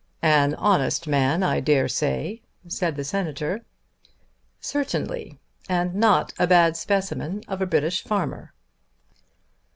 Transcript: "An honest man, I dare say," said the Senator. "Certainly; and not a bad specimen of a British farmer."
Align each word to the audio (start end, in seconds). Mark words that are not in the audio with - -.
"An 0.23 0.55
honest 0.55 1.07
man, 1.07 1.43
I 1.43 1.59
dare 1.59 1.87
say," 1.87 2.41
said 2.67 2.95
the 2.95 3.03
Senator. 3.03 3.63
"Certainly; 4.59 5.37
and 5.69 5.93
not 5.93 6.33
a 6.39 6.47
bad 6.47 6.75
specimen 6.75 7.43
of 7.47 7.61
a 7.61 7.67
British 7.67 8.03
farmer." 8.03 8.51